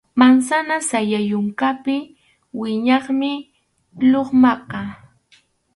Mansana 0.19 0.75
sayay 0.89 1.25
yunkapi 1.31 1.95
wiñaqmi 2.59 3.29
lukmaqa. 4.11 4.79